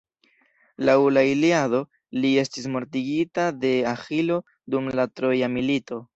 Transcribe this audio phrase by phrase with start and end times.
[0.89, 1.81] Laŭ la Iliado,
[2.23, 4.41] li estis mortigita de Aĥilo
[4.77, 6.05] dum la troja milito.